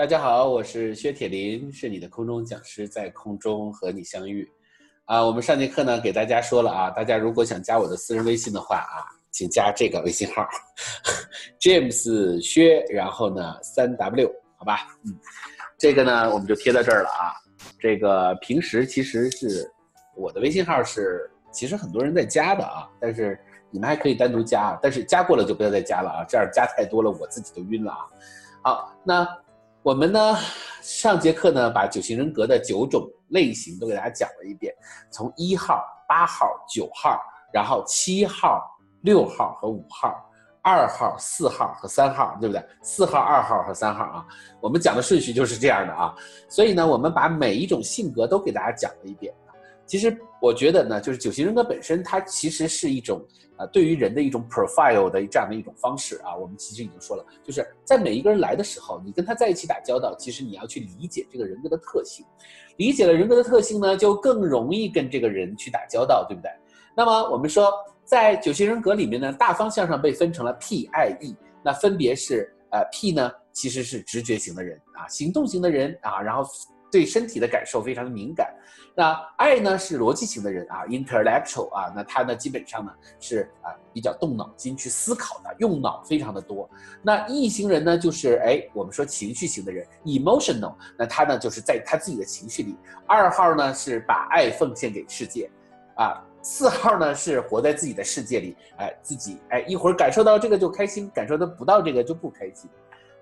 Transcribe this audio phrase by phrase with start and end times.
[0.00, 4.50] 大家好，我是薛铁林，是你的空中讲师，在空中和你相遇。
[5.04, 10.48] 啊，我们上节课呢给大家说了啊，大家如果想加我的私人微信的话啊，请加这个微信号，
[11.60, 14.88] James 薛，然后呢三 W，好吧？
[15.04, 15.14] 嗯，
[15.76, 17.36] 这个呢我们就贴在这儿了啊。
[17.78, 19.70] 这个平时其实是
[20.16, 23.38] 我的微信号是，其实很多人在加的啊，但是
[23.70, 28.06] 你们还可以单独加，但是加过了就不要再加了啊，这样加太多了我自己都晕了啊。
[28.62, 29.28] 好，那。
[29.82, 30.36] 我们呢，
[30.82, 34.74] 上节课呢，把九型人格的九种类型都给大家讲了一遍，
[35.10, 37.18] 从一号、八号、九号，
[37.50, 38.62] 然后七号、
[39.00, 40.14] 六号和五号，
[40.60, 42.62] 二号、四号和三号，对不对？
[42.82, 44.26] 四号、二号和三号啊，
[44.60, 46.14] 我们讲的顺序就是这样的啊。
[46.46, 49.32] 所以呢，我们把每一种性格都给大家讲了一遍。
[49.90, 53.20] 其实我觉得呢，就是九型人格本身，它其实是一种
[53.56, 56.36] 啊，对于人的一种 profile 的这样的一种方式啊。
[56.36, 62.24] 我们其实已经说了，就是在每一个人来的时候，你跟他在一起打交道，其实你要去理解这个人格的特性，
[62.76, 66.48] 理解了人格的特性呢，就更容易跟这个人去打交道，对不对？
[66.96, 67.72] 那么我们说，
[68.04, 76.48] 在九型人格里面呢，大方向上被分成了 P、I、E，那分别是呃 P 呢，其实是直觉型的人啊，行动型的人啊，然后。
[76.90, 78.52] 对身体的感受非常的敏感，
[78.94, 86.68] 那爱呢是逻辑型的人啊，intellectual 啊，那他呢基本上呢是啊比较动脑筋去思考的，用脑非常的多。
[87.02, 92.76] 那异型人呢就是哎我们说情绪型的人，emotional，那他呢就是在他自己的情绪里。
[93.06, 95.50] 二号呢是把爱奉献给世界，
[95.96, 102.68] 啊，四号呢是活在自己的世界里，哎自己哎一会儿感受到这个就开心，感受到不到这个就不开心。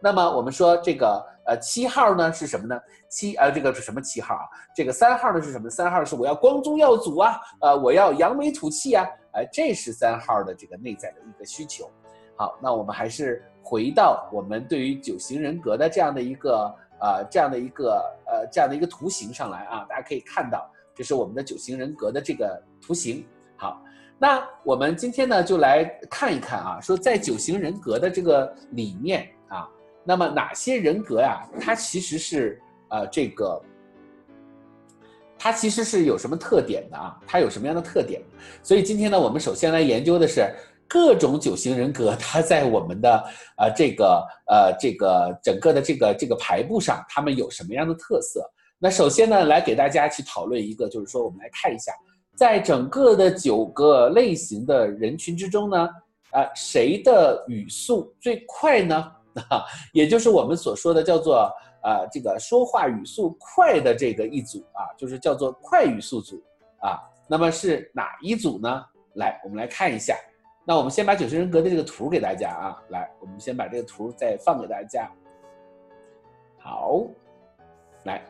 [0.00, 2.78] 那么我们说这个呃七号呢是什么呢？
[3.08, 4.44] 七呃这个是什么七号啊？
[4.76, 5.70] 这个三号呢是什么？
[5.70, 11.90] 三号是我要光宗耀祖啊，呃我要扬眉吐气啊，哎这是三号的这个内在的一个需求。
[12.36, 23.26] 好，那我们还是回到我们对于九型人格的这样的一个呃这样的一个呃这样的一个图形上来啊，大家可以看到这是我们的九型人格的这个图形。
[23.56, 23.82] 好，
[24.18, 29.66] 那我们今天呢就来看一看啊，说在九型人格的这个里面啊。
[30.08, 31.46] 那么哪些人格呀？
[31.60, 32.58] 它其实是
[32.88, 33.60] 呃，这个，
[35.38, 37.14] 它其实是有什么特点的啊？
[37.26, 38.22] 它有什么样的特点？
[38.62, 40.50] 所以今天呢，我们首先来研究的是
[40.88, 43.22] 各种九型人格，它在我们的
[43.58, 48.50] 呃这个呃这个整个的这个这个排布上，它们有什么样的特色？
[48.78, 51.92] 那首先呢，来给大家去讨论一个，就是说我们来看一下，
[52.34, 55.86] 在整个的九个类型的人群之中呢，
[56.30, 59.12] 啊，谁的语速最快呢？
[59.50, 61.50] 啊，也就是我们所说的叫做
[61.82, 66.42] 啊，这个说话语速快的这个一组啊，就是叫做快语速组
[66.80, 66.98] 啊。
[67.28, 68.84] 那么是哪一组呢？
[69.14, 70.16] 来，我们来看一下。
[70.64, 75.10] 那我们先把九型人格的这个图给大家啊，来，我们先把这个图再放给大家。
[76.58, 77.02] 好，
[78.04, 78.22] 来，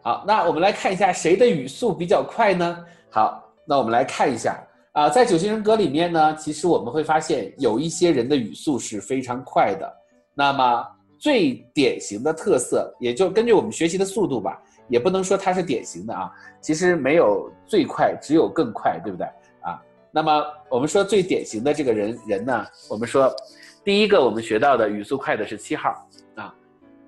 [0.00, 2.84] 好，那我们来看一下谁的语速比较快呢？
[3.10, 4.62] 好，那我们来看一下
[4.92, 10.01] 啊，在九型人格里面呢，其实我们会发现有一些人的语速是非常快的。
[10.34, 10.86] 那么
[11.18, 16.30] 最典型的特色，也就根据我们学习的速度吧，也不能说它是典型的啊。
[16.60, 19.26] 其实没有最快，只有更快，对不对
[19.60, 19.80] 啊？
[20.10, 23.34] 那么我们说最典型的这个人人呢，我们说
[23.84, 26.54] 第一个我们学到的语速快的是七号啊，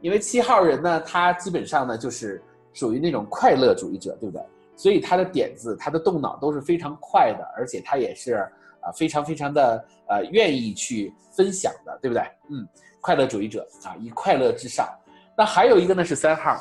[0.00, 2.42] 因为七号人呢，他基本上呢就是
[2.72, 4.42] 属于那种快乐主义者，对不对？
[4.76, 8.44] 所以他的点子，他的动脑都是非常快的，而且他也是
[8.84, 12.22] 啊非常非常的呃愿意去分享的，对不对？
[12.50, 12.66] 嗯。
[13.00, 14.88] 快乐主义者啊，以快乐至上。
[15.36, 16.56] 那还有一个呢是三号，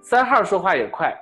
[0.00, 1.12] 三号说话也快，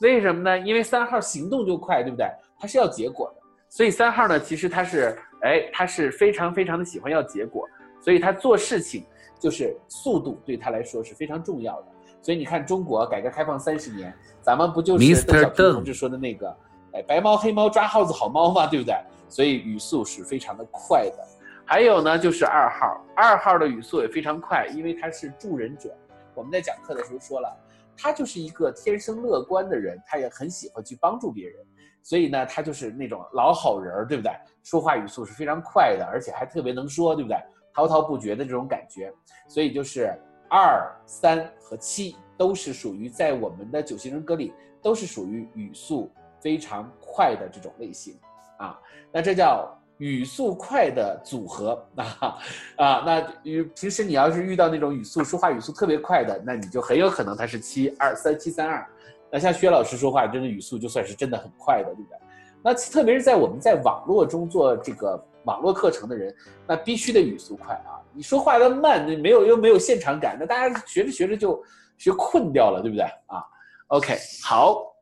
[0.00, 0.56] 为什么呢？
[0.60, 2.24] 因为三号行动就快，对不对？
[2.56, 7.68] 他是要结果的，所以三号呢，其实他是，哎，他是非常非常的喜欢要结果，
[8.00, 9.04] 所以他做事情
[9.40, 11.88] 就是速度对他来说是非常重要的。
[12.22, 16.56] 所以你看，中国改革开放三十年，咱们不就是邓小平同志说的那个，
[17.02, 18.94] 白猫黑猫抓耗子好猫嘛，对不对？
[19.28, 21.26] 所以语速是非常的快的。
[21.64, 25.92] 还有呢，就是二号，二号的语速也非常快，因为他是助人者。
[26.34, 27.56] 我们在讲课的时候说了，
[27.96, 31.56] 他就是一个天生乐观的人，他也很喜欢去帮助别人，
[32.02, 34.30] 所以呢，他就是那种老好人，对不对？
[34.62, 37.36] 说话语速是非常快的，而且还特别能说，对不对？
[37.74, 39.12] 滔滔不绝的这种感觉。
[39.48, 40.14] 所以就是
[40.48, 46.12] 二、三和七都是属于在我们的九型人格里都是属于语速
[46.46, 48.16] 非常快的这种类型
[48.58, 48.78] 啊。
[49.10, 49.68] 那这叫。
[49.98, 52.38] 语速快的组合啊
[52.76, 58.86] 啊，那与平时你要是遇到那种语速说话语速特别快的，那你就很有可能他是七二三七三二。
[59.32, 62.18] 那像薛老师说话，真的语速就算是真的很快的，对不对？
[62.62, 67.96] 那特别是在我们在网络中做这个网络课程的人，那必须得语速快啊！
[68.12, 71.64] 你说话的慢，那没有又没有现场感，那大家学着学着就
[71.96, 73.42] 学困掉了，对不对啊
[73.86, 74.14] ？OK，
[74.44, 74.94] 好，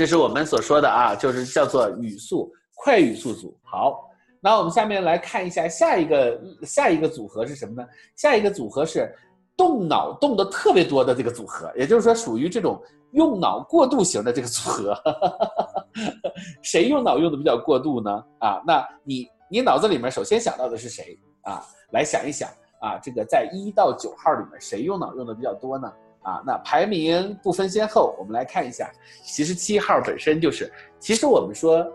[0.00, 3.54] 这是我们所说的啊，就是叫做语速快语速组。
[3.62, 4.08] 好，
[4.40, 7.86] 那我们下面来看一下下一个下一个组合是什么呢？
[8.16, 9.14] 下一个组合是
[9.54, 12.82] 动脑动的特别多的这个组合，也就是说属于这种
[13.12, 14.96] 用脑过度型的这个组合。
[16.64, 18.24] 谁用脑用的比较过度呢？
[18.38, 21.62] 啊，那你你脑子里面首先想到的是谁啊？
[21.90, 22.48] 来想一想
[22.80, 25.92] 啊，这个在一到九号里面谁用脑用的比较多呢？
[26.22, 28.90] 啊，那排名不分先后，我们来看一下。
[29.24, 31.86] 其实七号本身就是，其实我们说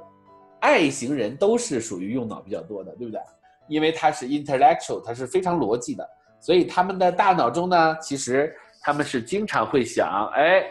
[0.59, 3.21] 爱型人都是属于用脑比较多的，对不对？
[3.67, 6.07] 因为他是 intellectual，他是非常逻辑的，
[6.39, 10.63] 所以他们的大脑中呢，其实他们是经常会想哎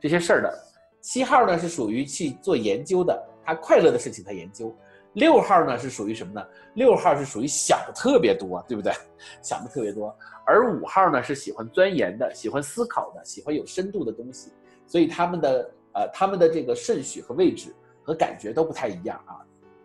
[0.00, 0.64] 这些事儿的。
[1.00, 4.74] 七号呢是属于去做研究的，他快乐的事情他研究。
[5.18, 6.46] 六号呢是属于什么呢？
[6.74, 8.92] 六号是属于想的特别多，对不对？
[9.42, 10.16] 想的特别多。
[10.46, 14.52] 而五号呢是喜欢钻研的，喜欢思考的，喜欢有深度的东西。
[14.86, 19.36] 所以他们的呃他们的这个顺序和位置和感觉都不太一样啊。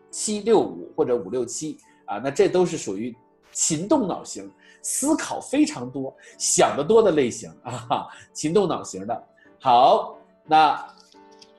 [0.09, 3.15] 七六五或者五六七啊，那这都是属于
[3.51, 4.49] 勤动脑型，
[4.81, 9.23] 思考非常多、想得多的类型 啊，勤动脑型的。
[9.59, 10.87] 好，那。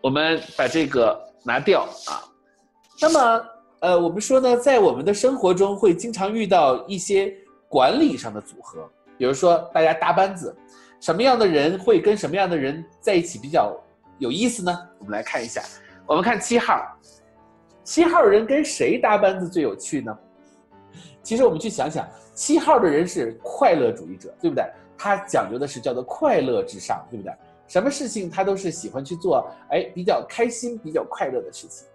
[0.03, 2.29] 我们把这个拿掉啊，
[3.01, 3.47] 那么
[3.85, 7.31] 呃，我们说呢，在我们的生活中会经常遇到一些
[7.69, 8.89] 管理上的组合，
[9.19, 10.57] 比如说大家搭班子，
[11.01, 13.79] 什么样的人会跟什么样的人在一起比较
[14.19, 14.75] 有意思呢？
[14.99, 15.63] 我们来看一下，
[16.07, 16.83] 我们看七号，
[17.83, 20.19] 七号人跟谁搭班子最有趣呢？
[21.23, 24.65] 其实我们去想想，七号的人是快乐主义者，对不对？
[24.97, 27.31] 他讲究的是叫做快乐至上，对不对？
[27.69, 31.87] 什么事情他都是喜欢去做，哎，比较开心、比较快乐的事情。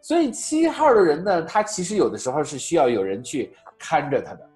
[0.00, 4.50] 所以七号的人呢，他其实有的时候是需要有人去看着他的，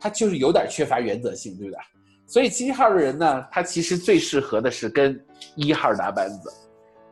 [0.00, 1.78] 他就是有点缺乏原则性，对不对？
[2.26, 5.18] 所以七号的人呢，他其实最适合的是跟
[5.54, 6.50] 一号搭班子。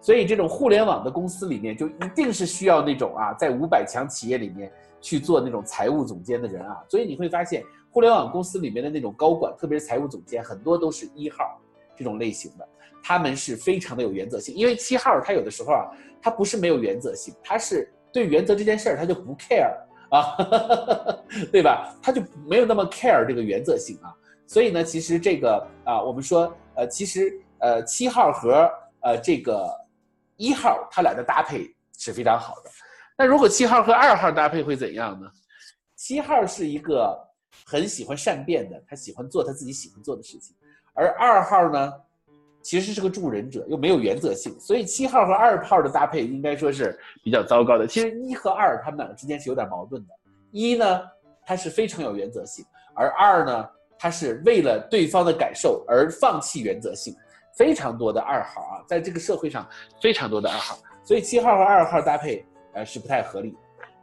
[0.00, 6.76] 所以这种互联网的公司里面，就一定是需要那种啊，在五百强企业里面去做那种财务总监的人啊。
[6.90, 11.58] 所以你会发现，互联网公司里面的那种高管，特别是财务总监，很多都是一号
[11.96, 12.68] 这种类型的。
[13.06, 15.90] 他们是非常的有原则性，因为七号他有的时候啊，
[16.22, 19.76] 他不是没有原则性，他是对原则这件事儿他就不 care
[20.08, 20.34] 啊，
[21.52, 21.94] 对吧？
[22.02, 24.08] 他就没有那么 care 这个原则性啊。
[24.46, 28.70] 所以呢，其实这个啊，我们说呃，其实呃，七号和
[29.00, 29.70] 呃这个
[30.36, 32.70] 一号他俩的搭配是非常好的。
[33.18, 35.30] 那如果七号和二号搭配会怎样呢？
[35.94, 37.14] 七号是一个
[37.66, 40.56] 很喜欢善变的，他喜欢做他自己喜欢做的事情，
[40.94, 41.92] 而二号呢？
[42.64, 47.86] 其实是个助人者，又没有原则性，所以七号和二号的搭配应该说是比较糟糕的。
[47.86, 50.14] 其实一和二他们两个之间是有点矛盾的。
[50.50, 51.02] 一呢，
[51.44, 52.64] 他是非常有原则性，
[52.94, 53.68] 而二呢，
[53.98, 57.14] 他是为了对方的感受而放弃原则性。
[57.56, 59.64] 非常多的二号啊，在这个社会上
[60.02, 63.54] 非常多的二号，所以七号和二号搭配呃是不太合理。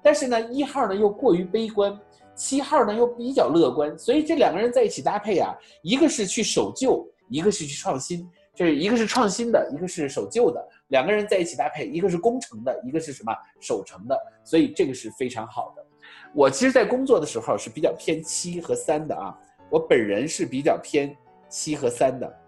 [0.02, 1.94] 但是呢，一号呢又过于悲观，
[2.34, 8.26] 七号呢又比较乐观，所以这两个人在一起搭配啊，一个是去守旧，一个是去创新。
[8.54, 15.86] 就是一个是创新的，一个是守旧的，两个人在一起搭配，一个是工程的，一个是什么守成的，所以这个是非常好的。
[16.34, 19.38] 我其实，在工作的时候是比较偏七和三的啊，
[19.70, 21.16] 我本人是比较偏
[21.48, 22.40] 七和三的，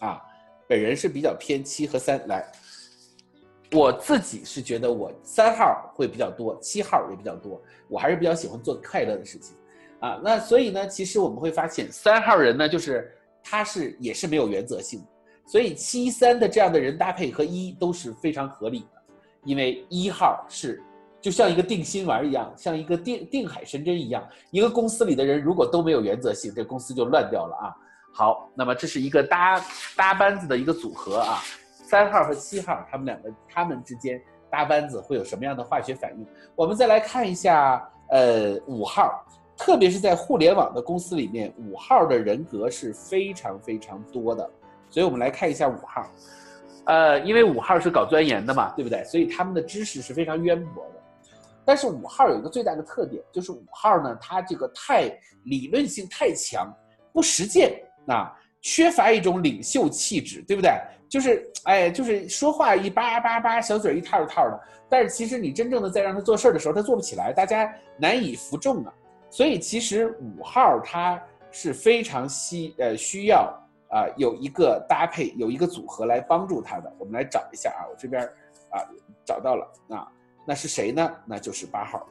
[0.00, 0.22] 啊，
[0.66, 2.26] 本人是比较偏七和三。
[2.26, 2.50] 来，
[3.70, 9.54] 我自己是觉得我三号会比较多，七号也比较多，我还是比较喜欢做快乐的事情，
[10.00, 13.14] 啊，那所以呢，其实我们会发现三号人呢，就是。
[13.42, 15.04] 他是也是没有原则性，
[15.46, 19.02] 所以七三的这样的人搭配和一都是非常合理的，
[19.44, 20.82] 因为一号是
[21.20, 24.26] 就像一个定心丸一样，像一个定定海神针一样。
[24.50, 27.74] 一个公司里的人如果都没有原则性，这公司就乱掉了啊。
[28.14, 29.60] 好，那么这是一个搭
[29.96, 31.38] 搭班子的一个组合啊，
[31.84, 34.20] 三号和七号他们两个他们之间
[34.50, 36.26] 搭班子会有什么样的化学反应？
[36.54, 39.24] 我们再来看一下，呃，五号。
[39.56, 44.48] 特别是在互联网的公司里面，五号的人格是非常非常多的，
[44.90, 46.10] 所以我们来看一下五号，
[46.86, 49.04] 呃，因为五号是搞钻研的嘛，对不对？
[49.04, 50.90] 所以他们的知识是非常渊博的。
[51.64, 55.08] 但是五号有一个最大的特点，就是五号呢，他这个太
[55.44, 56.68] 理论性太强，
[57.12, 60.72] 不实践啊，缺乏一种领袖气质，对不对？
[61.08, 68.92] 就是哎，就是说话一叭叭叭，小嘴一套一套的，但是其实你真正的在让他做事儿的时候，他做不起来，大家难以服众啊。
[69.32, 71.18] 所以其实五号它
[71.50, 73.48] 是非常需呃需要
[73.88, 76.92] 啊有一个搭配有一个组合来帮助他的。
[76.98, 78.22] 我们来找一下啊，我这边
[78.68, 78.84] 啊
[79.24, 80.06] 找到了啊，
[80.46, 81.10] 那是谁呢？
[81.24, 82.06] 那就是八号。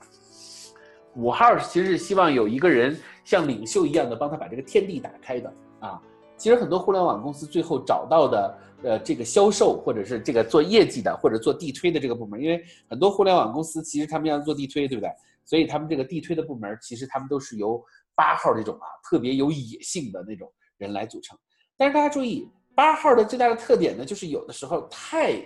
[1.15, 6.01] 五号其实是希望有一个人像领袖一样的帮他把这个天地打开的啊。
[6.37, 15.11] 其实很多互联网公司最后找到的，呃，这个销售或者是这个做业绩的或者做地推的这个部门，因为很多互联网公司其实他们要做地推，对不对？
[15.51, 17.83] 所以他们这个地推的部门其实他们都是由
[18.15, 21.37] 八号这种啊特别有野性的那种人来组成。
[21.75, 25.45] 但是大家注意，八号的最大的特点呢，就是有的时候太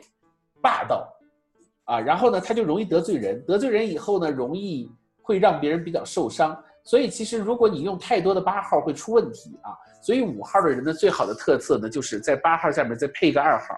[0.61, 1.11] 霸道
[1.85, 4.87] 啊，然后呢他就容易得罪人，得罪人以后呢容易。
[5.27, 9.73] 会让别人比较受伤，所以其实如果你用太多的八号会出问题啊。
[10.03, 13.75] 所以五号的人呢，最好的特色呢，就是在八号下面再配一个二号，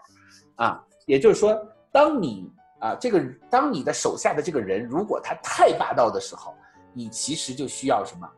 [0.57, 1.57] 啊，也就是说，
[1.89, 6.55] 当你啊这个当你的手下的这个人如果他太霸道的时候，
[6.93, 8.29] 你其实就需要什么？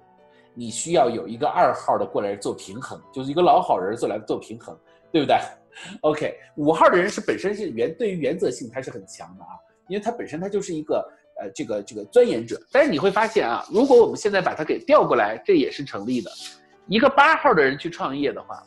[0.54, 4.78] 你需要有一个二号的过来做平衡，就是一个老好人做来做平衡，
[5.12, 5.38] 对不对
[6.02, 9.52] ？OK，五号的人是本身是原对于原则性他是很强的啊，
[9.88, 11.08] 因为他本身他就是一个。
[11.42, 16.30] 呃，这个这个钻研者，但是你会发现啊，如果我们现在把他给调过来，这也是成立的。
[16.86, 18.62] 一个八号的人去创业的话，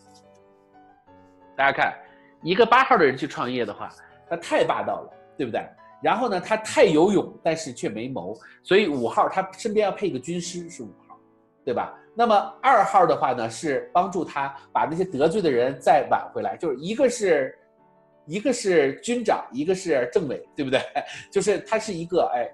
[1.54, 1.94] 大家看，
[2.42, 3.90] 一个八号的人去创业的话，
[4.26, 5.60] 他太霸道了，对不对？
[6.00, 11.18] 然后呢，他太有勇，但是却没谋，所以五号他身边要配一个军师，是五号，
[11.64, 11.92] 对吧？
[12.14, 17.58] 那么二号的话呢，是帮助他把那些得罪的人再挽回来，就是一个是。
[18.26, 20.80] 一个是军长，一个是政委，对不对？
[21.28, 22.48] 就是他是一个哎，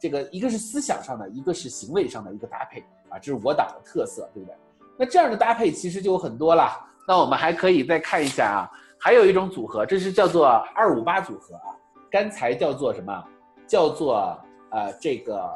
[0.00, 2.78] 这个一个是思想上的，一个是行为上的一个搭配
[3.08, 4.54] 啊，这是我党的特色，对不对？
[4.96, 6.70] 那这样的搭配其实就有很多了。
[7.04, 11.74] 那我们还可以再看一下啊，还有一种组合，这是叫做二五八组合啊。
[12.10, 13.24] 刚才叫做什么？
[13.66, 14.38] 叫做
[14.70, 15.50] 呃这个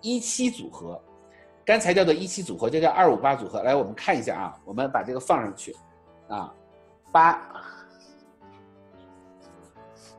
[0.00, 1.00] 一七组合。
[1.64, 3.62] 刚才叫做一七组合，就叫二五八组合。
[3.62, 5.76] 来，我们看一下啊，我们把这个放上去
[6.28, 6.52] 啊，
[7.12, 7.40] 八。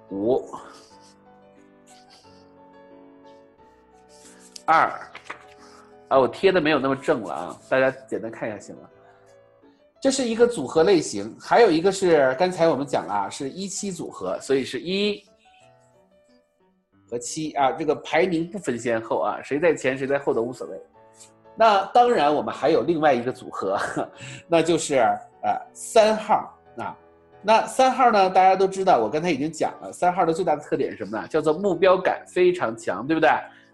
[0.10, 0.48] 五
[4.66, 4.88] 二
[6.08, 8.90] 啊，我贴的没有那么正了啊，大家简单看一下行了。
[10.00, 15.26] 这是一个组合类型，还有一个是刚才我们讲了，是一七组合，所以是一
[17.14, 20.82] 和七啊，这个排名不分先后啊，谁在前谁在后都无所谓。
[21.56, 23.78] 那当然，我们还有另外一个组合，
[24.50, 26.98] 那就是呃三号啊。
[27.44, 28.28] 那三号呢？
[28.32, 31.28] 大家都知道，我刚才已经讲了，三号的最大的特点是什么呢？
[31.28, 33.30] 叫做目标感非常强，对不对？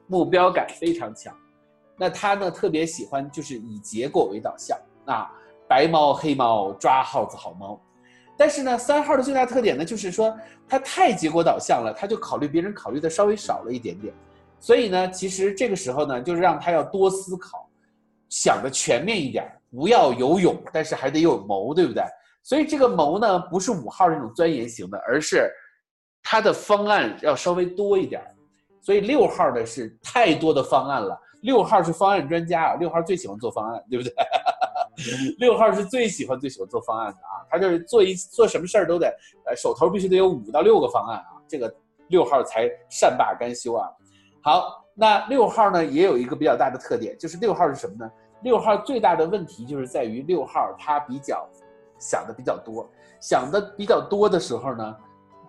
[0.08, 1.34] 目标感非常强。
[1.96, 5.32] 那他呢，特别喜欢就是以结果为导向啊，
[5.66, 7.80] 白猫黑猫抓耗子好猫。
[8.40, 10.34] 但是呢，三号的最大特点呢，就是说
[10.66, 14.14] 他太结果导向了，他就考虑别人考虑的稍微少了一点点。
[14.62, 17.70] 所以呢，其实这个时候呢，就是让他要多思考，
[18.30, 22.02] 想的全面一点，不要有勇，但是还得有谋，对不对？
[22.42, 25.52] 所以这个谋呢，不是五号那种钻研型的，而是
[26.24, 28.22] 他的方案要稍微多一点。
[28.82, 34.14] 所以六号的是太多的方案了，六号是方案专家啊，六号最喜欢做方案，对不对？
[35.40, 39.08] 六号是最喜欢最喜欢做方案的啊，他就是做一做什么事儿都得，
[39.46, 41.74] 呃，手头必须得有五到六个方案啊，这个
[42.10, 43.90] 六号才善罢甘休啊。
[44.42, 48.12] 好，那六号呢也有一个比较大的特点，就是六号是什么呢？
[48.44, 51.48] 六号最大的问题就是在于六号他比较。
[52.02, 52.90] 想的比较多，
[53.20, 54.96] 想的比较多的时候呢，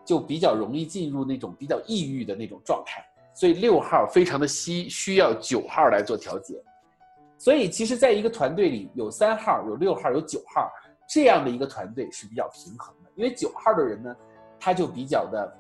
[0.05, 3.01] 就比较容易进入那种比较抑郁的那种状态。
[3.33, 6.61] 所以六号非常的需需要九号来做调节。
[7.41, 10.71] 所以其实，在一个团队里，有三号、有六号、有九号
[11.09, 13.11] 这样的一个团队是比较平衡的。
[13.15, 14.15] 因为九号的人呢，
[14.59, 15.57] 他就比较的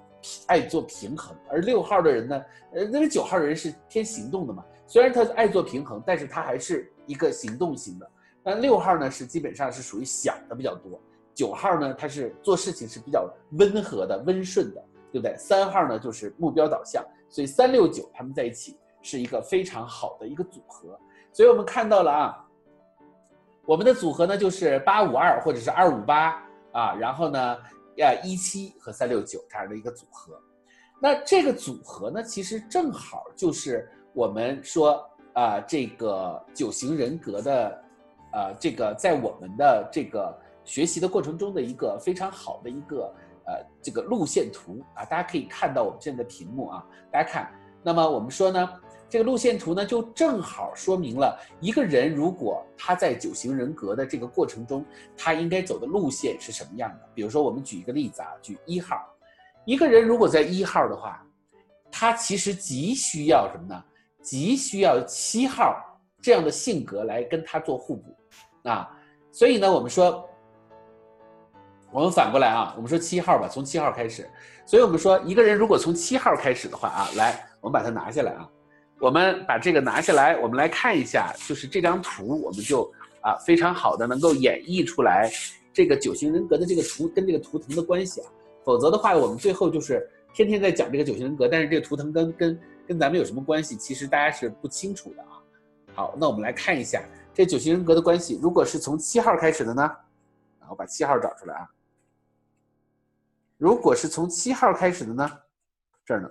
[0.47, 2.45] 爱做平衡，而六号的人呢，
[2.75, 8.07] 呃，因为九号人是偏行动的嘛，虽然他爱做平衡，但是他还是一个行动型的。
[8.43, 11.01] 但六号呢是基本上是属于想的比较多，
[11.35, 15.35] 九号呢他是做事情是比较温和的、温顺的，对不对？
[15.39, 20.99] 三号呢就是目标导向，所以三六九他们在一起是一个非常好的一个组合。
[21.33, 22.45] 所以我们看到了啊，
[23.65, 26.43] 我们的组合呢就是八五二或者是二五八
[26.73, 27.59] 啊，然后呢，
[27.97, 30.41] 呀一七和三六九这样的一个组合。
[31.01, 35.05] 那这个组合呢，其实正好就是我们说
[35.35, 37.85] 啊这个九型人格的。
[38.33, 40.33] 呃，这个在我们的这个
[40.65, 43.13] 学习的过程中的一个非常好的一个
[43.45, 47.53] 呃这个路线图啊，大家可以看到我们现在的屏幕啊，大家看，
[47.83, 48.71] 那么我们说呢，
[49.11, 54.85] 这个路线图呢就正好说明了一个人如果他在九型人格的这个过程中，
[55.17, 57.09] 他应该走的路线是什么样的。
[57.13, 58.97] 比如说，我们举一个例子啊，举一号，
[59.65, 61.21] 一个人如果在一号的话，
[61.91, 63.85] 他其实急需要什么呢？
[64.23, 65.77] 急需要七号
[66.23, 68.17] 这样的性格来跟他做互补。
[68.63, 68.89] 啊，
[69.33, 70.25] 所以呢，我们说，
[71.91, 74.31] 我们反过来啊，我们说七号吧，从七号开始。
[74.65, 78.49] 所以我们说，一个人如果从七号开始的话啊，来，我们把它拿下来啊，
[79.01, 82.85] 我们把这个拿下来，我们来看一下，就是这张图，我们就
[83.23, 85.31] 啊非常好的能够演绎出来
[85.73, 88.31] 这个九型人格的这个图跟这个图腾的关系啊。
[88.63, 93.75] 否则的话，我们最后就是天天在讲这个九型人格，但是这个图腾跟跟跟咱们有什么关系？
[93.75, 95.41] 其实大家是不清楚的啊。
[95.95, 97.03] 好，那我们来看一下
[97.33, 98.39] 这九型人格的关系。
[98.43, 99.91] 如果是从七号开始的呢？
[100.61, 101.67] 然后把七号找出来啊。
[103.57, 105.31] 如果是从七号开始的呢？
[106.05, 106.31] 这儿呢？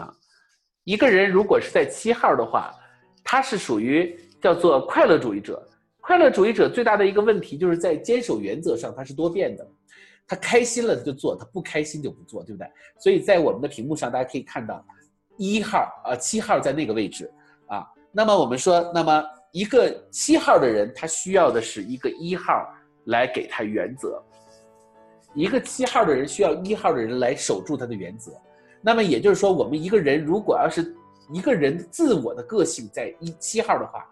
[0.00, 0.14] 啊，
[0.84, 2.72] 一个人如果是在七号的话，
[3.22, 5.66] 他是属于叫做快乐主义者。
[6.00, 9.64] 快乐主义者最大的一个问题就是在坚守原则上，他是多变的。
[10.26, 12.66] 他开心了他就做，他不开心就不做，对不对？
[12.98, 14.84] 所以在我们的屏幕上，大家可以看到，
[15.36, 17.30] 一号啊，七号在那个位置
[17.66, 17.86] 啊。
[18.10, 22.68] 那么我们说，那么一个七号的人，他需要的是一个一号
[23.04, 24.20] 来给他原则。
[25.34, 28.32] 一个七号的人需要一号的人来守住他的原则。
[28.82, 30.94] 那么也就是说，我们一个人如果要是
[31.32, 34.04] 一个人自我的个性在一七号的话，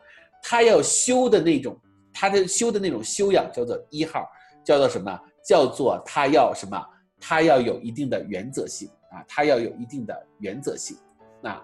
[0.43, 1.77] 他要修的那种，
[2.13, 4.27] 他的修的那种修养叫做一号，
[4.65, 5.21] 叫做什么？
[5.45, 6.81] 叫做他要什么？
[7.19, 10.97] 他要有一定的原则性啊，他要有一定的原则性。
[11.43, 11.63] 那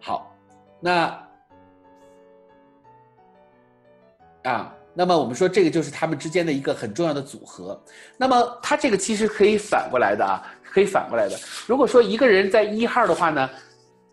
[0.00, 0.34] 好，
[0.80, 1.28] 那
[4.42, 7.80] 啊，那么我们说这个就是他们之间的一个很重要的组合。
[8.16, 11.36] 那么他这个其实可以反过来的啊，可以反过来的。
[11.66, 13.50] 如果说一个人在一号的话呢，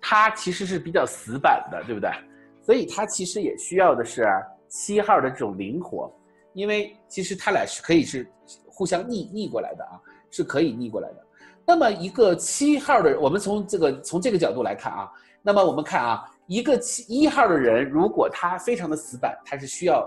[0.02, 2.10] 他其实是比较死板的，对不对？
[2.62, 4.28] 所以他其实也需要的是
[4.68, 6.14] 七号的这种灵活，
[6.54, 8.30] 因为其实他俩是可以是。
[8.72, 10.00] 互相逆逆过来的啊，
[10.32, 11.18] 是可以逆过来的。
[11.66, 15.12] 那么一个七号的，我们从这个从这个角度来看啊，
[15.42, 20.00] 那么我们看啊，一个七一号的人，如果他非常的死板，他是需要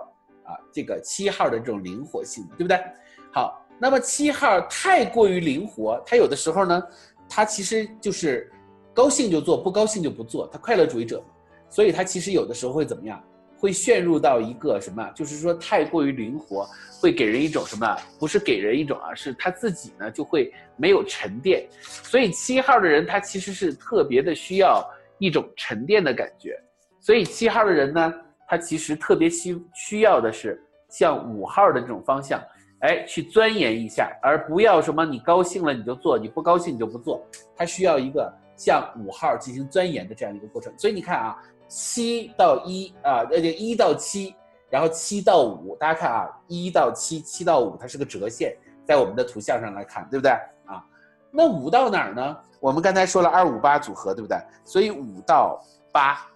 [0.42, 2.82] 啊这个七号的这种灵活性，对不对？
[3.30, 6.81] 好，那么七号太过于灵活，他有的时候呢，
[7.29, 8.49] 他其实就是
[8.95, 11.21] 高兴就做，不高兴就不做，他快乐主义者，
[11.69, 13.21] 所以他其实有的时候会怎么样？
[13.59, 15.11] 会陷入到一个什么？
[15.17, 16.65] 就是说太过于灵活，
[17.01, 17.97] 会给人一种什么？
[18.21, 21.68] 不是给人一种啊，是他自己呢就会没有沉淀。
[21.83, 26.57] 所以七号的人他其实是特别的需要一种沉淀的感觉。
[27.01, 28.14] 所以七号的人呢，
[28.47, 32.40] 他其实特别需需要的是像五号的这种方向，
[32.83, 37.25] 哎，去钻研一下，而不要什么你高兴了你就做，你不高兴你就不做。
[37.57, 40.73] 它需要一个向五号进行钻研的这样一个过程。
[40.79, 41.42] 所以你看啊。
[41.75, 44.37] 七到一啊，那就一到七，
[44.68, 50.33] 然后七到五，大家看啊，一到七，七到五，它是个折线，在我们的图像上来看，对不对
[50.66, 50.85] 啊？
[51.31, 52.37] 那五到哪儿呢？
[52.61, 54.37] 我们刚才说了二五八组合，对不对？
[54.66, 55.59] 所以五到
[55.90, 56.27] 八，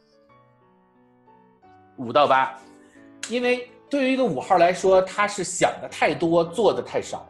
[1.99, 2.59] 五到八，
[3.29, 7.27] 因为对于一个五号来说，他是想的太多，做的太少，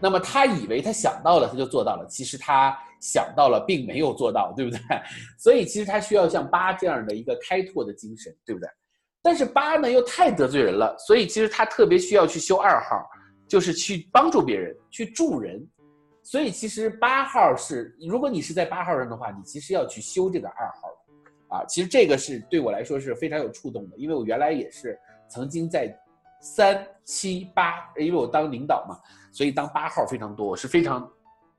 [0.00, 2.76] 那么他以为他想到了，他就做到了，其实他。
[3.02, 4.78] 想到了，并没有做到，对不对？
[5.40, 8.68] 所以其实他需要像八这样的一个开拓的精神，对不对？
[9.22, 13.02] 但是八呢又太得罪人了，所以其实他特别需要去修二号，
[13.48, 15.66] 就是去帮助别人，去助人。
[16.22, 21.64] 所以其实八号是，如果你是在八号上的话，你其实要去修这个二号啊。
[21.64, 25.96] 其实这个是对我来说是非常有触动的，因为我原来也是曾经在
[26.40, 28.98] 三七八，因为我当领导嘛，
[29.32, 31.10] 所以当八号非常多，我是非常。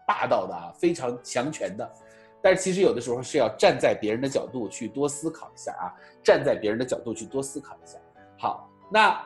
[0.03, 1.89] 霸道的啊，非常强权的，
[2.41, 7.97] 但是其实有的时候是要站在别人的角度去多思考一下啊，站在别人的角度去多思考一下。
[8.37, 9.23] 好，那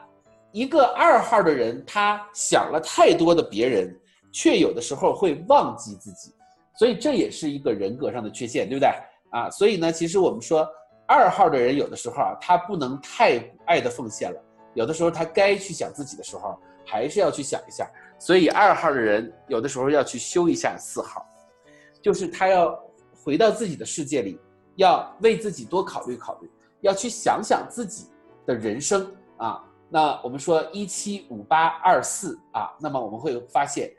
[0.52, 4.00] 一个二号的人，他想了太多的别人，
[4.32, 6.36] 却有的时候会忘记自己，
[6.78, 8.90] 所以这也是一个人格上的缺陷，对不对
[9.32, 9.50] 啊？
[9.50, 10.70] 所以呢，其实我们说
[11.08, 14.42] 二号的人有的时候啊，他不能太爱的奉献了，
[14.74, 17.88] 有的时候他该去想自己的时候，还是要去想一下。
[18.18, 21.26] 所以二号的人有的时候要去修一下四号，
[22.02, 22.78] 就是他要
[23.24, 24.40] 回到自己的世界里，
[24.78, 26.50] 要为自己多考虑考虑，
[26.82, 28.08] 要去想想自己
[28.46, 29.64] 的人生啊。
[29.90, 33.92] 那我们说一七五八二四啊，那么我们会发现，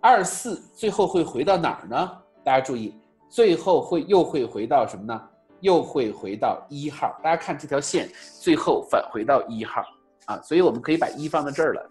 [0.00, 2.10] 二四最后会回到哪儿呢？
[2.44, 5.28] 大家注意，最后会又会回到什么呢？
[5.60, 7.18] 又会回到一号。
[7.22, 8.08] 大家看这条线，
[8.40, 9.82] 最后返回到一号
[10.26, 10.40] 啊。
[10.42, 11.90] 所以我们可以把一放到这儿了。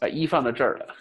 [0.00, 0.94] 把一放到这儿了，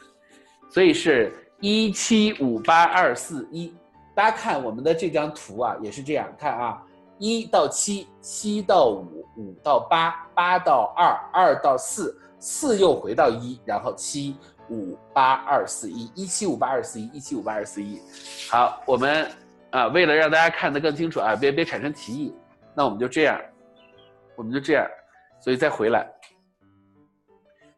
[0.72, 1.32] 所以是
[1.62, 3.72] 一七五八二四一。
[4.16, 6.84] 大家看我们的这张图啊，也是这样看啊，
[7.20, 14.36] 一到七，七到五，五到八，八到二，二到四，四又回到一，然后七
[14.72, 18.02] 五八二四一，一七五八二四一，一七五八二四一。
[18.50, 19.30] 好，我们
[19.72, 22.34] 啊，为了让大家看得更清楚啊，别别产生歧义，
[22.76, 23.40] 那我们就这样，
[24.36, 24.88] 我们就这样，
[25.40, 26.08] 所以再回来。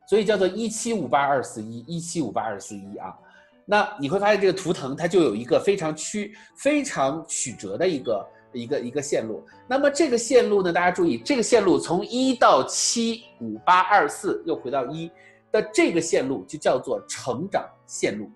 [0.07, 3.15] 所以叫做一七五八二四一，一七五八二四一啊。
[3.63, 9.45] 那你会发现这个图腾它就有一个非常曲、非常曲折的一个一个一个线路。
[9.67, 15.11] 那么这个线路呢，大家注意，这个线路从一到七五八二四又回到一
[15.51, 18.31] 的这个线路就叫做成长线路，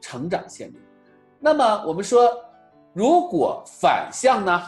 [0.00, 0.74] 成长线路。
[1.38, 2.28] 那么我们说，
[2.92, 4.62] 如果反向呢，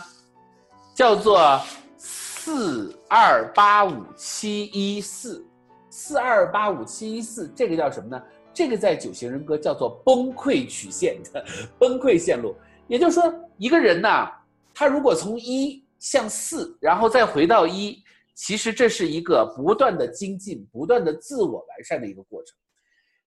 [0.94, 1.60] 叫做
[1.98, 5.46] 四二八五七一四，
[5.90, 8.22] 四二八五七一四，这个叫什么呢？
[8.54, 11.44] 这个在九型人格叫做崩溃曲线的
[11.78, 12.54] 崩溃线路，
[12.86, 14.30] 也就是说，一个人呐，
[14.72, 18.02] 他如果从一向四，然后再回到一，
[18.34, 22.56] 其实这是一个不断的精进、不断的自我完善的一个过程。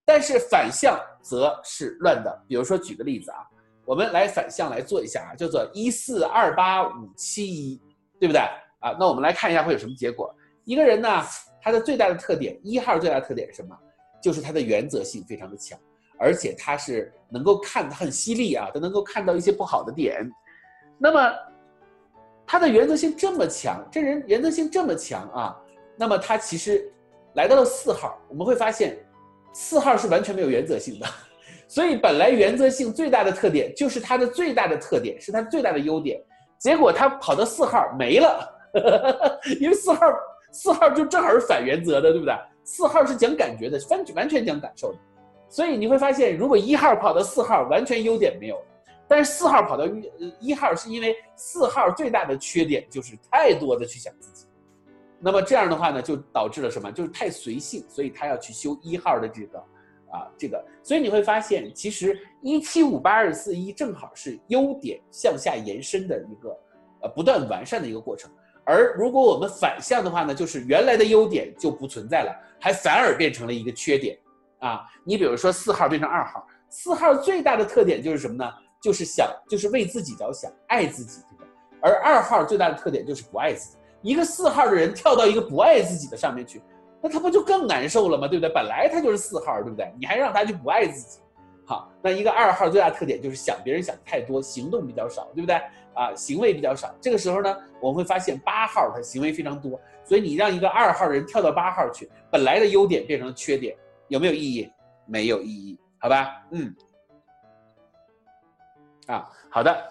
[0.06, 2.46] 但是反向则是乱的。
[2.48, 3.40] 比如说，举个例子啊，
[3.88, 7.82] 我们来反向来做一下啊，叫做一四二八五七一，
[8.20, 8.42] 对不对
[8.80, 8.94] 啊？
[9.00, 10.30] 那我们来看一下会有什么结果。
[10.66, 11.24] 一个人呢，
[11.62, 13.74] 他的最大的特点，一号最大的特点是什么？
[14.22, 15.80] 就是他的原则性非常的强，
[16.20, 20.30] 而且他是能够看很犀利啊，他能够看到一些不好的点。
[20.98, 21.34] 那么
[22.46, 25.58] 他的原则性这么强，这人原则性这么强啊，
[25.96, 26.92] 那么他其实
[27.36, 28.98] 来到了四号，我们会发现
[29.54, 31.06] 四号是完全没有原则性的。
[31.68, 36.22] 所以本来原则性最大的特点就是他的最大的特点，是他最大的优点。
[36.58, 38.50] 结果他跑到四号没了，
[39.60, 40.00] 因为四号
[40.52, 42.34] 四号就正好是反原则的，对不对？
[42.64, 44.98] 四号是讲感觉的，完完全讲感受的，
[45.50, 48.58] 所以你会发现，如果一号跑到四号，完全优点没有，
[49.08, 54.48] 但是四号跑到一一号，是因为四号最大的缺点就是太多的去想自己，
[55.20, 56.92] 那么这样的话呢，就导致了什么？
[56.92, 59.64] 就是太随性，所以他要去修一号的这个
[60.10, 66.58] 啊这个，所以你会发现，其实一七五八二四一正好是优点向下延伸的一个
[67.02, 68.32] 呃不断完善的一个过程。
[68.64, 74.18] 而如果我们反向的话呢，就是原来的优点就不存在了，还反而变成了一个缺点，
[74.60, 78.52] 啊，你比如说四号变成二号，四号最大的特点就是什么呢？
[78.82, 81.52] 就是想，就是为自己着想，爱自己，对吧？
[81.82, 83.78] 而二号最大的特点就是不爱自己。
[84.02, 86.62] 一个四号的人跳到一个不爱自己的上面去，
[87.08, 88.28] 那他不就更难受了吗？
[88.28, 88.54] 对不对？
[88.54, 89.90] 本来他就是四号，对不对？
[89.98, 91.20] 你还让他去不爱自己。
[91.66, 95.56] 好，那一个二号最大特点就是想别人想太多，行动比较少，对不对？
[95.94, 96.94] 啊，行为比较少。
[97.00, 103.74] 这个时候呢，我们会发现八号他行为非常多，所以你让一个二号人跳到八号去，本来的优点变成缺点，
[104.10, 104.70] 有没有意义？
[105.06, 106.44] 没有意义，好吧？
[106.52, 106.76] 嗯，
[109.08, 109.82] 啊，好的，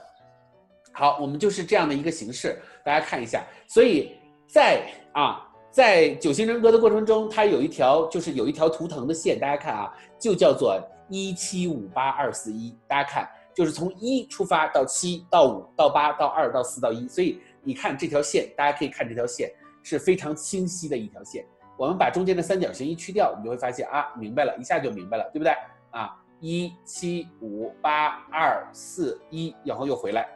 [0.92, 3.42] 好，我们就是这样的一个形式，大家看一下。
[3.66, 5.45] 所以在啊，
[5.76, 10.80] 在九型人格的过程中，它有一条就是有一条图腾的线，大家看啊，就叫做。
[11.10, 19.48] 一七五八二四一，大家看，就是从一出发到七到五到八到二到四到一，所以你看这条线，大家可以看这条线
[19.84, 21.44] 是非常清晰的一条线。
[21.76, 25.52] 我们把中间的三角形一去掉，你就会发现啊，明白了，一下就明白了，对不对？
[25.90, 30.26] 啊，一七五八二四一，然后又回来。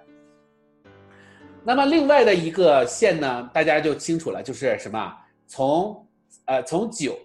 [1.64, 5.16] 那么另外的一个线呢，大家就清楚了，就是什么？
[5.50, 6.08] 从
[6.44, 7.18] 呃从九，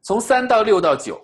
[0.00, 1.20] 从三到六到九。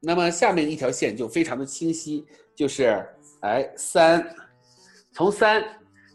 [0.00, 3.04] 那么下面一条线就非常的清晰，就是
[3.40, 4.24] 哎三，
[5.12, 5.64] 从三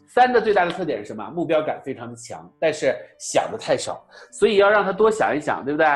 [0.08, 1.28] 三的最大的特点是什么？
[1.30, 5.86] 目标感非常的强，但是想的太少，所以要让他多想一想，对不对？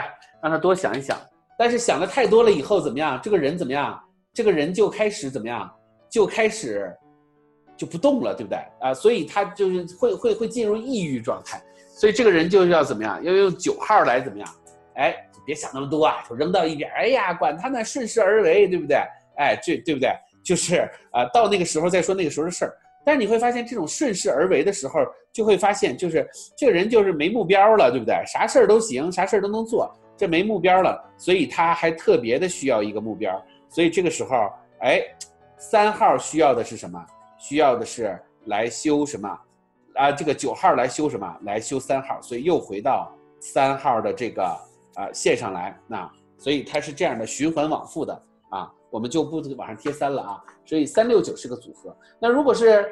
[0.42, 1.18] 让他多想一想，
[1.58, 3.18] 但是想的太多了以后怎么样？
[3.22, 3.98] 这个人怎么样？
[4.34, 5.74] 这个人就开始怎么样？
[6.10, 6.94] 就开始
[7.78, 8.58] 就不动了，对不对？
[8.80, 13.24] 啊，所以他就是会会会进入抑郁状态，所以这个人就要怎么样？
[13.24, 14.48] 要用九号来怎么样？
[14.96, 15.16] 哎。
[15.46, 16.90] 别想那么多啊，就扔到一边。
[16.90, 18.98] 哎呀，管他呢，顺势而为，对不对？
[19.38, 20.10] 哎，这对不对？
[20.44, 22.76] 就是啊，到那个时候再说那个时候的事儿。
[23.02, 25.00] 但是你会发现，这种顺势而为的时候，
[25.32, 28.14] 就会发现，就是这个人就是没目标了，对不对？
[28.26, 33.42] 啥事儿都行，啥事儿都能做，这没目标了，所以他还特别的需要一个目标。
[33.70, 35.02] 所以这个时候，哎，
[35.56, 37.02] 三号需要的是什么？
[37.48, 39.28] 需要的是来修什么？
[39.94, 41.38] 啊，这个九号来修什么？
[41.42, 44.68] 来修三号，所以又回到三号的这个。
[44.94, 48.12] 啊，线上来，那所以它是这样的循环往复的
[48.50, 50.42] 啊，我们就不往上贴三了啊。
[50.64, 51.96] 所以三六九是个组合。
[52.18, 52.84] 那如果是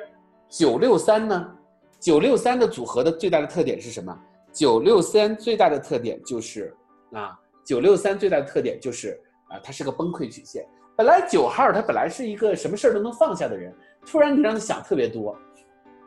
[0.48, 1.52] 九六三呢？
[1.98, 4.16] 九六三的组合的最大的特点是什么？
[4.52, 6.72] 九六三最大的特点就是
[7.12, 10.64] 啊，九六三最大的特点就是啊，它是个崩溃曲线。
[10.94, 13.74] 本来九号他本来是一个什么事儿都能放下的人，
[14.06, 15.36] 突然你让他想特别多。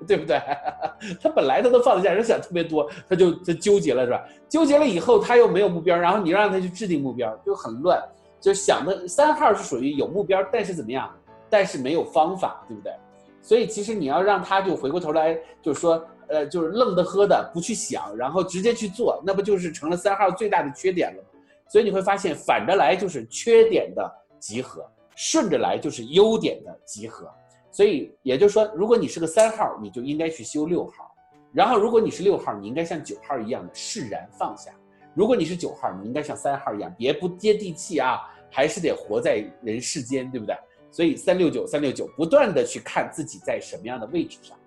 [0.07, 0.39] 对不对？
[1.21, 4.23] 他本来他都放得下，人想特别多，他就他纠结了，是吧？
[4.47, 8.01] 纠结了以后，他又没有目标，然后你让他去制定目标，就很乱。
[8.39, 11.13] 就想的三号是属于有目标，但是怎么样？
[11.49, 12.93] 但是没有方法，对不对？
[13.41, 21.27] 所以其实你要让他就回过头来，就是说，呃，就是愣的喝的不去想，然后直接去做，那不就是成了三号最大的缺点了吗？
[21.67, 24.09] 所以你会发现，反着来就是缺点的
[24.39, 27.29] 集合，顺着来就是优点的集合。
[27.71, 31.05] 所以也就是说，如果你是个三号，你就应该去修六号；
[31.53, 34.71] 然后如果你是六号，你应该像九号一样的释然放下；
[35.13, 38.19] 如果你是九号，你应该像三号一样，别不接地气啊，
[38.51, 40.55] 还是得活在人世间，对不对？
[40.91, 44.58] 所以三六九三六九，不断的去看自己在什么样的位置上，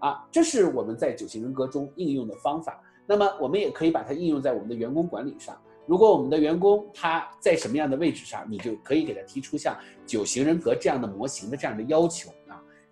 [0.00, 2.78] 啊，这是我们在九型人格中应用的方法。
[3.06, 5.58] 那么我们也可以把它应用在我们的员工管理上。
[5.86, 9.74] 如果我们的员工他在什么样的位置上，你就可以给他提出像
[10.06, 12.30] 九型人格这样的模型的这样的要求。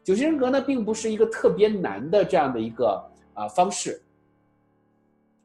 [0.08, 4.00] 九型人格呢，并不是一个特别难的这样的一个啊方式。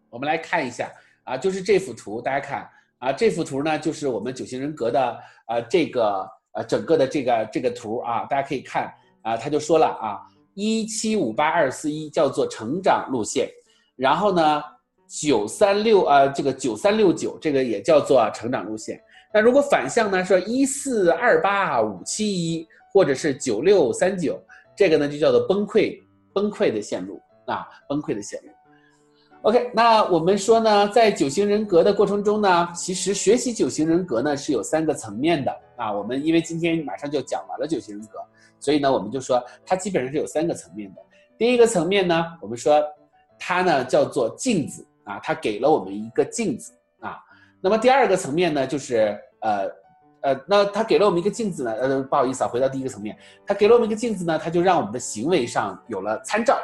[0.10, 0.90] 我们来看一下
[1.26, 6.26] 啊，就是这幅图，大家看啊，这幅图呢，就是我们九型人格的呃这个。
[6.56, 10.22] 呃，整个的这个这个图啊，大家可以看啊，他就说了啊，
[10.54, 13.50] 一七五八二四一叫做成长路线，
[13.96, 14.62] 然后呢，
[15.08, 19.02] 九三六呃这个九三六九这个也叫做成长路线。
[19.34, 24.40] 那如果反向呢，说一四二八五七一或者是九六三九，
[24.76, 26.02] 这个呢就叫做崩溃
[26.34, 28.50] 崩溃的线路啊，崩溃的线路。
[29.44, 35.92] OK，那我们说呢，在九型人格的过程中呢，其实学习九型人格呢是有三个层面的啊。
[35.92, 38.20] 我们因为今天马上就讲完了九型人格，
[38.58, 41.02] 所以呢，我们就说它基本上是有三个层面的。
[41.38, 42.82] 第一个层面呢，我们说
[43.38, 47.18] 它呢叫做镜子啊，它给了我们一个镜子啊。
[47.60, 49.70] 那么第二个层面呢，就是呃
[50.24, 56.58] 呃，那他给了我们一个镜子呢，呃，不好意思啊，回到第一个层面，他给了我们一个镜子呢，它就让我们的行为上有了参照。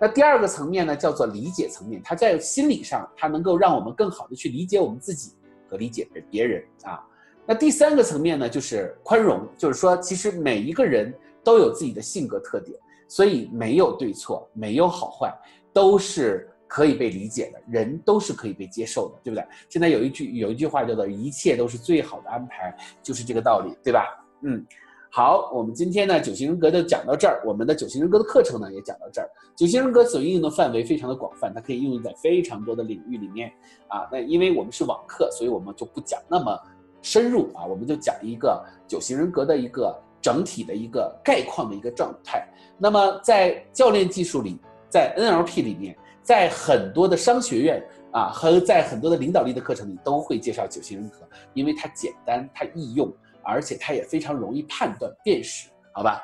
[0.00, 5.32] 那第二个层面呢，叫做理解层面，它在心理上，它能够让我们更好的去理解我们自己
[5.68, 7.00] 和理解别人啊。
[7.46, 12.78] 那第三个层面呢，就是宽容，就是说，其实每一个人都有自己的性格特点，
[13.08, 15.32] 所以没有对错，没有好坏，
[15.72, 19.46] 都是可以被理解的，人都是可以被接受的，对不对？
[19.68, 24.04] 现在有一句有一句话叫做“一切都是最好的安排”，就是这个道理，对吧？
[24.42, 24.64] 嗯。
[25.08, 29.30] 好，我们今天呢九型人格就讲到这儿，我们的九型人格的课程呢也讲到这儿。
[29.54, 33.50] 九型人格所应用的范围非常的广泛，它可以应用在非常多的领域里面
[33.88, 34.06] 啊。
[34.12, 36.60] 那因为我们是网课，所以我们就不讲那么
[37.00, 42.46] 深入啊，我们就讲一个九型人格的一个整体的一个概况的一个状态。
[42.76, 44.58] 那么在教练技术里，
[44.90, 51.18] 在 NLP 里面，在很多的商学院啊和在很多的领导力的课程里都会介绍九型人格，
[51.54, 53.10] 因为它简单，它易用。
[53.48, 56.20] 而且它也非常容易判断辨识，好吧？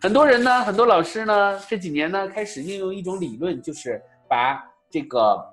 [0.00, 5.44] 很多人呢，很多老师呢，这几年呢开始应用一种理论，就是把这个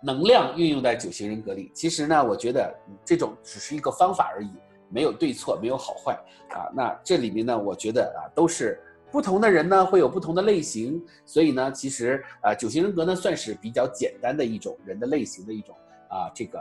[0.00, 1.68] 能量运用在九型人格里。
[1.74, 2.72] 其实呢，我觉得
[3.04, 4.52] 这种只是一个方法而已，
[4.88, 6.16] 没有对错，没有好坏
[6.50, 6.70] 啊。
[6.72, 8.80] 那这里面呢，我觉得啊，都是
[9.14, 15.72] 不同的人呢会有不同的类型，所以呢，其实呃，九型人格呢算是比较简单的一种人的类型的一种
[16.08, 16.58] 啊，这个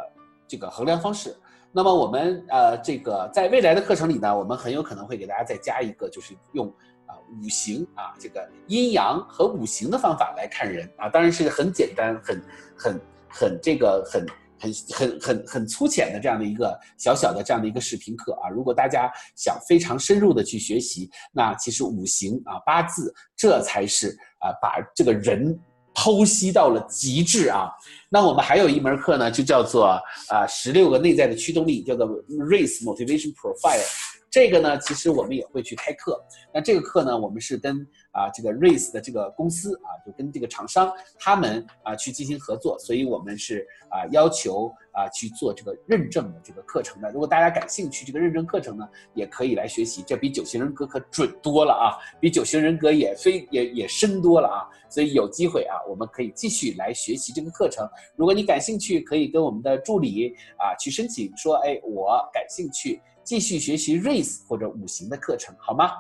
[0.47, 1.35] 这个衡量方式。
[1.71, 6.67] 那么我们呃，这个在未来的课程里呢，我们很有可能会给大家再加一个，就是用
[7.07, 12.39] 啊五行啊这个阴阳和五行的方法来看人啊，当然是很简单、很
[12.77, 14.23] 很很这个很
[14.63, 18.49] 很很很很粗浅的这样的一个小小的这样的一个视频课啊。
[18.49, 25.59] 如果大家想非常深入的去学习，那其实五行啊八字这才是啊把这个人。
[25.95, 27.69] 剖析到了极致啊！
[28.09, 29.85] 那我们还有一门课呢，就叫做
[30.27, 32.07] 啊十六个内在的驱动力，叫做
[32.49, 33.85] Race Motivation Profile。
[34.33, 36.19] 这个呢，其实我们也会去开课。
[36.51, 47.11] 那这个课呢，我们是跟啊这个 Race 的这个公司啊，就跟这个厂商他们啊去进行合作，所以我们是啊要求啊去做这个认证的这个课程的。
[47.11, 50.03] 如果大家感兴趣，这个认证课程呢，也可以来学习。
[50.07, 54.65] 这比九型人格可准多了啊，比九型人格也非也也深多了啊。
[54.89, 57.87] 所以有机会啊，我们可以继续来学习这个课程。
[58.15, 62.99] 如果你感兴趣，可以跟我们的助理啊去申请，说哎我感兴趣。
[63.23, 65.91] 继续学习 race 或者五行的课程，好吗？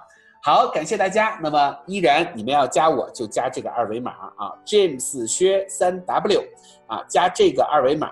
[0.43, 1.39] 好，感谢大家。
[1.41, 6.43] 那么依然，你们要加我就加这个二维码啊，James 薛三 W
[6.87, 8.07] 啊，加这个二维码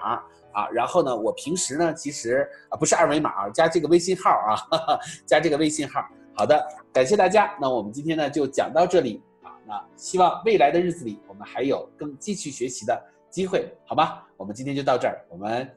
[0.54, 0.67] 啊。
[0.74, 4.56] 然后呢，我平时呢，其实啊不是二维码，加这个微信号啊，
[5.28, 6.02] 加这个微信号。
[6.34, 7.54] 好的，感谢大家。
[7.60, 9.52] 那我们今天呢就讲到这里啊。
[9.67, 12.97] 那希望未来的日子里，我们还有更继续学习的
[13.30, 14.19] 机会，好吗？
[14.38, 15.69] 我们今天就到这儿，我们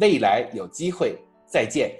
[0.00, 1.98] 未来有机会再见。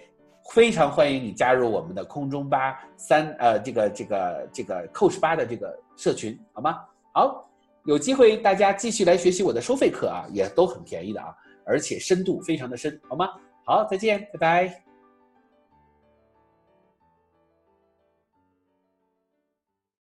[0.52, 6.78] 非常欢迎你加入我们的空中吧三呃这个这个这个 coach 八的这个社群，好吗？
[7.12, 7.48] 好，
[7.84, 13.28] 有机会大家继续来学习我的收费课啊，也都很便宜的啊，而且深度非常的深，好吗？
[13.64, 14.83] 好，再见，拜拜。